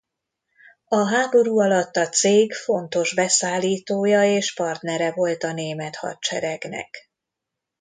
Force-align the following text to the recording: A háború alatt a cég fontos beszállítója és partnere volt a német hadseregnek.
A 0.87 1.07
háború 1.09 1.59
alatt 1.59 1.95
a 1.95 2.09
cég 2.09 2.53
fontos 2.53 3.13
beszállítója 3.15 4.23
és 4.23 4.53
partnere 4.53 5.11
volt 5.11 5.43
a 5.43 5.53
német 5.53 5.95
hadseregnek. 5.95 7.09